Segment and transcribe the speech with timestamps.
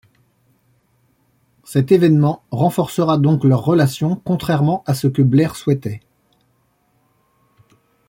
[1.63, 5.99] Cet évènement renforcera donc leur relation, contrairement à ce que Blair souhaitait.